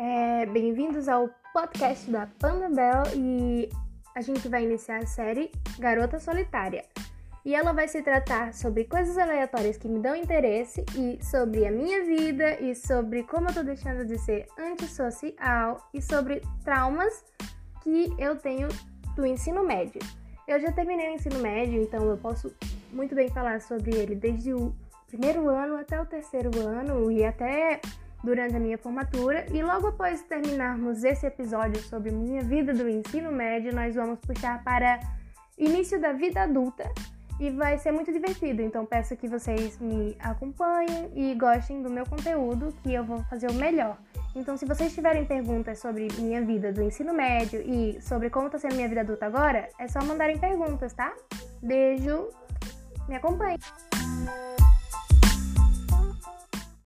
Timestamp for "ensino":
19.26-19.64, 21.14-21.40, 32.88-33.30, 46.82-47.12